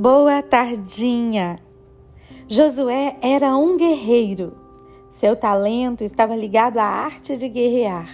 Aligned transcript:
Boa 0.00 0.40
tardinha! 0.44 1.58
Josué 2.46 3.16
era 3.20 3.56
um 3.56 3.76
guerreiro. 3.76 4.56
Seu 5.10 5.34
talento 5.34 6.04
estava 6.04 6.36
ligado 6.36 6.78
à 6.78 6.84
arte 6.84 7.36
de 7.36 7.48
guerrear. 7.48 8.08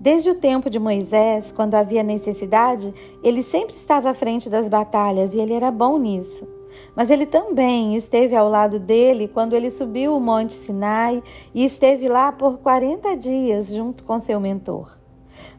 Desde 0.00 0.30
o 0.30 0.34
tempo 0.34 0.70
de 0.70 0.78
Moisés, 0.78 1.52
quando 1.52 1.74
havia 1.74 2.02
necessidade, 2.02 2.94
ele 3.22 3.42
sempre 3.42 3.76
estava 3.76 4.08
à 4.08 4.14
frente 4.14 4.48
das 4.48 4.70
batalhas 4.70 5.34
e 5.34 5.38
ele 5.38 5.52
era 5.52 5.70
bom 5.70 5.98
nisso. 5.98 6.48
Mas 6.96 7.10
ele 7.10 7.26
também 7.26 7.94
esteve 7.94 8.34
ao 8.34 8.48
lado 8.48 8.80
dele 8.80 9.28
quando 9.28 9.52
ele 9.52 9.68
subiu 9.68 10.16
o 10.16 10.20
Monte 10.20 10.54
Sinai 10.54 11.22
e 11.54 11.62
esteve 11.62 12.08
lá 12.08 12.32
por 12.32 12.56
40 12.56 13.14
dias 13.18 13.70
junto 13.70 14.02
com 14.02 14.18
seu 14.18 14.40
mentor. 14.40 14.98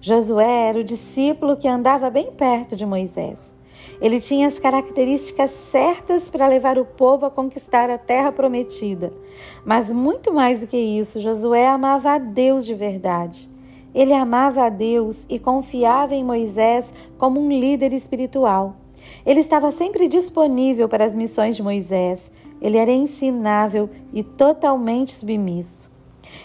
Josué 0.02 0.70
era 0.70 0.80
o 0.80 0.84
discípulo 0.84 1.56
que 1.56 1.68
andava 1.68 2.10
bem 2.10 2.32
perto 2.32 2.76
de 2.76 2.88
Moisés. 2.88 3.56
Ele 4.02 4.20
tinha 4.20 4.48
as 4.48 4.60
características 4.60 5.52
certas 5.72 6.30
para 6.30 6.48
levar 6.48 6.78
o 6.78 6.86
povo 6.86 7.26
a 7.26 7.32
conquistar 7.32 7.90
a 7.90 7.98
terra 7.98 8.32
prometida. 8.32 9.12
Mas 9.66 9.92
muito 9.92 10.34
mais 10.34 10.62
do 10.62 10.68
que 10.68 10.78
isso, 10.78 11.20
Josué 11.20 11.68
amava 11.68 12.12
a 12.12 12.18
Deus 12.18 12.66
de 12.66 12.74
verdade. 12.74 13.50
Ele 13.94 14.14
amava 14.14 14.66
a 14.66 14.70
Deus 14.70 15.26
e 15.28 15.40
confiava 15.40 16.14
em 16.14 16.24
Moisés 16.24 16.94
como 17.18 17.40
um 17.40 17.50
líder 17.50 17.94
espiritual. 17.94 18.76
Ele 19.26 19.40
estava 19.40 19.72
sempre 19.72 20.08
disponível 20.08 20.88
para 20.88 21.06
as 21.06 21.16
missões 21.16 21.56
de 21.56 21.64
Moisés. 21.64 22.32
Ele 22.62 22.78
era 22.78 22.92
ensinável 22.92 23.90
e 24.14 24.24
totalmente 24.24 25.14
submisso. 25.14 25.97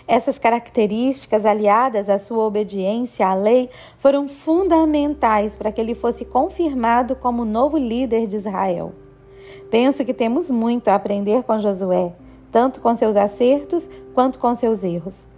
Essas 0.07 0.39
características, 0.39 1.47
aliadas 1.47 2.09
à 2.09 2.19
sua 2.19 2.45
obediência 2.45 3.27
à 3.27 3.35
lei, 3.35 3.71
foram 3.99 4.29
fundamentais 4.29 5.57
para 5.57 5.71
que 5.71 5.81
ele 5.81 5.95
fosse 5.95 6.25
confirmado 6.25 7.15
como 7.17 7.45
novo 7.45 7.77
líder 7.77 8.27
de 8.27 8.37
Israel. 8.37 8.93
Penso 9.71 10.05
que 10.05 10.15
temos 10.15 10.51
muito 10.51 10.89
a 10.89 10.95
aprender 10.95 11.43
com 11.45 11.59
Josué, 11.59 12.13
tanto 12.51 12.80
com 12.80 12.95
seus 12.95 13.16
acertos 13.16 13.89
quanto 14.15 14.39
com 14.39 14.55
seus 14.55 14.85
erros. 14.85 15.29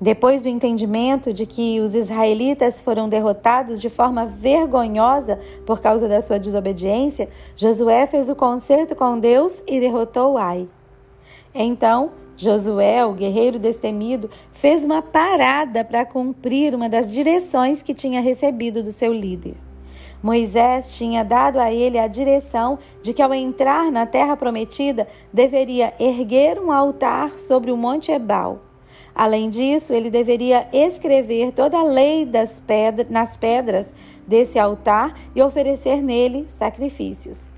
Depois 0.00 0.42
do 0.42 0.48
entendimento 0.48 1.32
de 1.32 1.44
que 1.44 1.80
os 1.80 1.92
israelitas 1.92 2.80
foram 2.80 3.08
derrotados 3.08 3.80
de 3.80 3.88
forma 3.88 4.24
vergonhosa 4.24 5.40
por 5.66 5.80
causa 5.80 6.08
da 6.08 6.20
sua 6.20 6.38
desobediência, 6.38 7.28
Josué 7.56 8.06
fez 8.06 8.28
o 8.28 8.36
concerto 8.36 8.94
com 8.94 9.18
Deus 9.18 9.62
e 9.66 9.80
derrotou 9.80 10.38
Ai. 10.38 10.68
Então, 11.52 12.12
Josué, 12.38 13.04
o 13.04 13.14
guerreiro 13.14 13.58
destemido, 13.58 14.30
fez 14.52 14.84
uma 14.84 15.02
parada 15.02 15.84
para 15.84 16.06
cumprir 16.06 16.72
uma 16.72 16.88
das 16.88 17.12
direções 17.12 17.82
que 17.82 17.92
tinha 17.92 18.20
recebido 18.20 18.80
do 18.80 18.92
seu 18.92 19.12
líder. 19.12 19.56
Moisés 20.22 20.96
tinha 20.96 21.24
dado 21.24 21.58
a 21.58 21.72
ele 21.72 21.98
a 21.98 22.06
direção 22.06 22.78
de 23.02 23.12
que, 23.12 23.20
ao 23.20 23.34
entrar 23.34 23.90
na 23.90 24.06
terra 24.06 24.36
prometida, 24.36 25.08
deveria 25.32 25.92
erguer 25.98 26.60
um 26.60 26.70
altar 26.70 27.30
sobre 27.30 27.72
o 27.72 27.76
Monte 27.76 28.12
Ebal. 28.12 28.62
Além 29.12 29.50
disso, 29.50 29.92
ele 29.92 30.08
deveria 30.08 30.68
escrever 30.72 31.50
toda 31.50 31.76
a 31.76 31.82
lei 31.82 32.24
das 32.24 32.60
pedras, 32.60 33.10
nas 33.10 33.36
pedras 33.36 33.92
desse 34.24 34.60
altar 34.60 35.12
e 35.34 35.42
oferecer 35.42 36.00
nele 36.00 36.46
sacrifícios. 36.48 37.48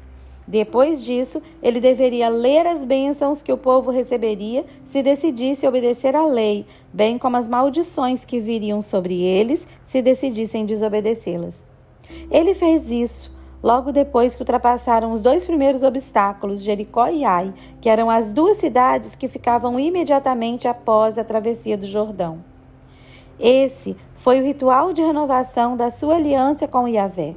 Depois 0.50 1.04
disso, 1.04 1.40
ele 1.62 1.78
deveria 1.78 2.28
ler 2.28 2.66
as 2.66 2.82
bênçãos 2.82 3.40
que 3.40 3.52
o 3.52 3.56
povo 3.56 3.92
receberia 3.92 4.64
se 4.84 5.00
decidisse 5.00 5.64
obedecer 5.64 6.16
à 6.16 6.26
lei, 6.26 6.66
bem 6.92 7.16
como 7.18 7.36
as 7.36 7.46
maldições 7.46 8.24
que 8.24 8.40
viriam 8.40 8.82
sobre 8.82 9.22
eles 9.22 9.68
se 9.84 10.02
decidissem 10.02 10.66
desobedecê-las. 10.66 11.62
Ele 12.28 12.52
fez 12.52 12.90
isso 12.90 13.30
logo 13.62 13.92
depois 13.92 14.34
que 14.34 14.42
ultrapassaram 14.42 15.12
os 15.12 15.22
dois 15.22 15.46
primeiros 15.46 15.84
obstáculos, 15.84 16.64
Jericó 16.64 17.06
e 17.06 17.24
Ai, 17.24 17.54
que 17.80 17.88
eram 17.88 18.10
as 18.10 18.32
duas 18.32 18.58
cidades 18.58 19.14
que 19.14 19.28
ficavam 19.28 19.78
imediatamente 19.78 20.66
após 20.66 21.16
a 21.16 21.22
travessia 21.22 21.76
do 21.76 21.86
Jordão. 21.86 22.42
Esse 23.38 23.96
foi 24.16 24.40
o 24.40 24.44
ritual 24.44 24.92
de 24.92 25.00
renovação 25.00 25.76
da 25.76 25.90
sua 25.90 26.16
aliança 26.16 26.66
com 26.66 26.88
Yahvé. 26.88 27.36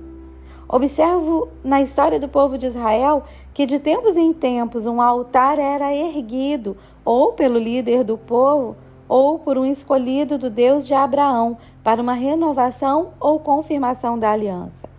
Observo 0.73 1.49
na 1.63 1.83
história 1.83 2.19
do 2.19 2.27
povo 2.27 2.57
de 2.57 2.65
Israel 2.65 3.25
que 3.53 3.63
de 3.63 3.77
tempos 3.77 4.17
em 4.17 4.33
tempos 4.33 4.87
um 4.87 4.99
altar 4.99 5.59
era 5.59 5.93
erguido 5.93 6.75
ou 7.05 7.33
pelo 7.33 7.59
líder 7.59 8.03
do 8.03 8.17
povo 8.17 8.75
ou 9.07 9.37
por 9.37 9.55
um 9.55 9.65
escolhido 9.65 10.35
do 10.35 10.49
Deus 10.49 10.87
de 10.87 10.95
Abraão 10.95 11.59
para 11.83 12.01
uma 12.01 12.13
renovação 12.13 13.09
ou 13.19 13.39
confirmação 13.39 14.17
da 14.17 14.31
aliança. 14.31 14.89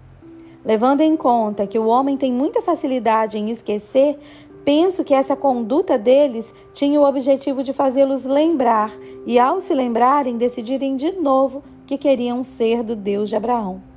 Levando 0.65 1.01
em 1.01 1.17
conta 1.17 1.67
que 1.67 1.77
o 1.77 1.89
homem 1.89 2.17
tem 2.17 2.33
muita 2.33 2.63
facilidade 2.63 3.37
em 3.37 3.51
esquecer, 3.51 4.17
penso 4.65 5.03
que 5.03 5.13
essa 5.13 5.35
conduta 5.35 5.99
deles 5.99 6.55
tinha 6.73 7.01
o 7.01 7.05
objetivo 7.05 7.65
de 7.65 7.73
fazê-los 7.73 8.25
lembrar 8.25 8.93
e, 9.27 9.41
ao 9.41 9.61
se 9.61 9.75
lembrarem, 9.75 10.37
decidirem 10.37 10.95
de 10.95 11.11
novo 11.11 11.65
que 11.85 11.99
queriam 11.99 12.45
ser 12.45 12.85
do 12.85 12.95
Deus 12.95 13.29
de 13.29 13.35
Abraão. 13.35 13.94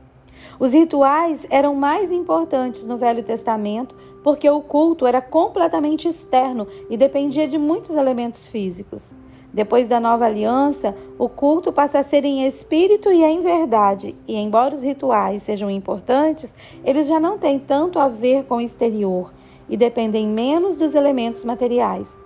Os 0.59 0.73
rituais 0.73 1.45
eram 1.49 1.75
mais 1.75 2.11
importantes 2.11 2.85
no 2.87 2.97
Velho 2.97 3.21
Testamento 3.23 3.95
porque 4.23 4.49
o 4.49 4.61
culto 4.61 5.05
era 5.05 5.21
completamente 5.21 6.07
externo 6.07 6.67
e 6.89 6.97
dependia 6.97 7.47
de 7.47 7.57
muitos 7.57 7.95
elementos 7.95 8.47
físicos. 8.47 9.13
Depois 9.53 9.87
da 9.87 9.99
nova 9.99 10.25
aliança, 10.25 10.95
o 11.17 11.29
culto 11.29 11.71
passa 11.71 11.99
a 11.99 12.03
ser 12.03 12.25
em 12.25 12.45
espírito 12.45 13.11
e 13.11 13.23
em 13.23 13.39
verdade, 13.39 14.15
e 14.27 14.35
embora 14.35 14.75
os 14.75 14.83
rituais 14.83 15.41
sejam 15.43 15.69
importantes, 15.69 16.53
eles 16.83 17.07
já 17.07 17.19
não 17.19 17.37
têm 17.37 17.57
tanto 17.57 17.97
a 17.97 18.07
ver 18.07 18.43
com 18.43 18.57
o 18.57 18.61
exterior 18.61 19.33
e 19.69 19.77
dependem 19.77 20.27
menos 20.27 20.77
dos 20.77 20.95
elementos 20.95 21.43
materiais. 21.43 22.17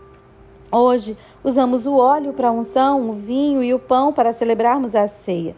Hoje, 0.71 1.17
usamos 1.43 1.85
o 1.85 1.95
óleo 1.95 2.33
para 2.33 2.47
a 2.47 2.51
unção, 2.51 3.09
o 3.09 3.13
vinho 3.13 3.61
e 3.61 3.73
o 3.73 3.79
pão 3.79 4.13
para 4.13 4.33
celebrarmos 4.33 4.95
a 4.95 5.05
ceia. 5.05 5.55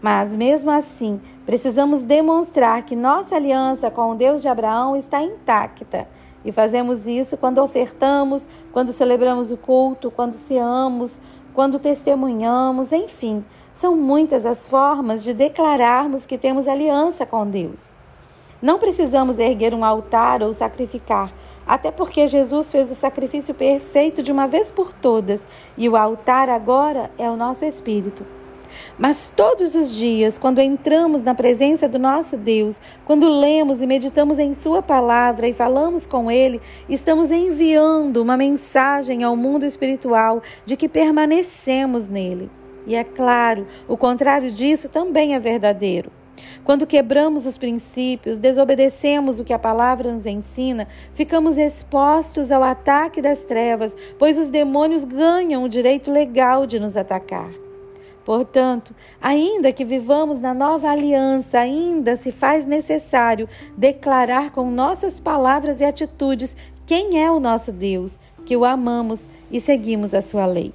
Mas, 0.00 0.34
mesmo 0.34 0.70
assim, 0.70 1.20
precisamos 1.44 2.02
demonstrar 2.02 2.82
que 2.82 2.96
nossa 2.96 3.36
aliança 3.36 3.90
com 3.90 4.10
o 4.10 4.14
Deus 4.14 4.42
de 4.42 4.48
Abraão 4.48 4.96
está 4.96 5.22
intacta. 5.22 6.08
E 6.44 6.50
fazemos 6.50 7.06
isso 7.06 7.36
quando 7.36 7.62
ofertamos, 7.62 8.48
quando 8.72 8.92
celebramos 8.92 9.50
o 9.50 9.56
culto, 9.56 10.10
quando 10.10 10.32
ceamos, 10.32 11.20
quando 11.54 11.78
testemunhamos, 11.78 12.92
enfim. 12.92 13.44
São 13.74 13.96
muitas 13.96 14.44
as 14.44 14.68
formas 14.68 15.22
de 15.22 15.32
declararmos 15.32 16.26
que 16.26 16.36
temos 16.36 16.66
aliança 16.66 17.24
com 17.24 17.48
Deus. 17.48 17.80
Não 18.60 18.78
precisamos 18.78 19.38
erguer 19.38 19.74
um 19.74 19.84
altar 19.84 20.42
ou 20.42 20.52
sacrificar, 20.52 21.32
até 21.66 21.90
porque 21.90 22.28
Jesus 22.28 22.70
fez 22.70 22.90
o 22.92 22.94
sacrifício 22.94 23.54
perfeito 23.54 24.22
de 24.22 24.30
uma 24.30 24.46
vez 24.46 24.70
por 24.70 24.92
todas 24.92 25.40
e 25.76 25.88
o 25.88 25.96
altar 25.96 26.48
agora 26.48 27.10
é 27.18 27.28
o 27.28 27.36
nosso 27.36 27.64
espírito. 27.64 28.24
Mas 28.98 29.32
todos 29.34 29.74
os 29.74 29.94
dias, 29.94 30.38
quando 30.38 30.60
entramos 30.60 31.22
na 31.22 31.34
presença 31.34 31.88
do 31.88 31.98
nosso 31.98 32.36
Deus, 32.36 32.80
quando 33.04 33.28
lemos 33.28 33.82
e 33.82 33.86
meditamos 33.86 34.38
em 34.38 34.52
Sua 34.52 34.82
palavra 34.82 35.48
e 35.48 35.52
falamos 35.52 36.06
com 36.06 36.30
Ele, 36.30 36.60
estamos 36.88 37.30
enviando 37.30 38.22
uma 38.22 38.36
mensagem 38.36 39.22
ao 39.22 39.36
mundo 39.36 39.64
espiritual 39.64 40.42
de 40.64 40.76
que 40.76 40.88
permanecemos 40.88 42.08
nele. 42.08 42.50
E 42.86 42.94
é 42.94 43.04
claro, 43.04 43.66
o 43.88 43.96
contrário 43.96 44.50
disso 44.50 44.88
também 44.88 45.34
é 45.34 45.38
verdadeiro. 45.38 46.10
Quando 46.64 46.86
quebramos 46.86 47.46
os 47.46 47.58
princípios, 47.58 48.38
desobedecemos 48.38 49.38
o 49.38 49.44
que 49.44 49.52
a 49.52 49.58
palavra 49.58 50.12
nos 50.12 50.26
ensina, 50.26 50.88
ficamos 51.14 51.56
expostos 51.56 52.50
ao 52.50 52.62
ataque 52.62 53.20
das 53.20 53.44
trevas, 53.44 53.96
pois 54.18 54.38
os 54.38 54.50
demônios 54.50 55.04
ganham 55.04 55.64
o 55.64 55.68
direito 55.68 56.10
legal 56.10 56.66
de 56.66 56.78
nos 56.78 56.96
atacar. 56.96 57.50
Portanto, 58.24 58.94
ainda 59.20 59.72
que 59.72 59.84
vivamos 59.84 60.40
na 60.40 60.54
nova 60.54 60.88
aliança, 60.88 61.58
ainda 61.58 62.16
se 62.16 62.30
faz 62.30 62.64
necessário 62.64 63.48
declarar 63.76 64.52
com 64.52 64.70
nossas 64.70 65.18
palavras 65.18 65.80
e 65.80 65.84
atitudes 65.84 66.56
quem 66.86 67.22
é 67.22 67.30
o 67.30 67.40
nosso 67.40 67.72
Deus, 67.72 68.18
que 68.44 68.56
o 68.56 68.64
amamos 68.64 69.28
e 69.50 69.60
seguimos 69.60 70.14
a 70.14 70.22
sua 70.22 70.46
lei. 70.46 70.72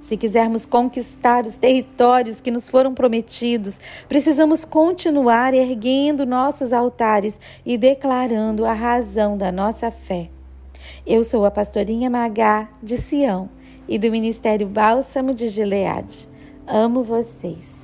Se 0.00 0.16
quisermos 0.16 0.64
conquistar 0.64 1.44
os 1.44 1.56
territórios 1.56 2.40
que 2.40 2.50
nos 2.50 2.70
foram 2.70 2.94
prometidos, 2.94 3.78
precisamos 4.08 4.64
continuar 4.64 5.52
erguendo 5.52 6.24
nossos 6.24 6.72
altares 6.72 7.38
e 7.66 7.76
declarando 7.76 8.64
a 8.64 8.72
razão 8.72 9.36
da 9.36 9.52
nossa 9.52 9.90
fé. 9.90 10.30
Eu 11.06 11.22
sou 11.22 11.44
a 11.44 11.50
pastorinha 11.50 12.08
Magá 12.08 12.68
de 12.82 12.96
Sião 12.96 13.50
e 13.86 13.98
do 13.98 14.10
Ministério 14.10 14.66
Bálsamo 14.66 15.34
de 15.34 15.48
Gileade. 15.48 16.28
Amo 16.70 17.02
vocês. 17.02 17.77